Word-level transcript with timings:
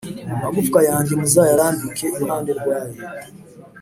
amagufwa 0.33 0.79
yanjye 0.89 1.11
muzayarambike 1.19 2.05
iruhande 2.15 2.51
rw’aye, 2.59 2.97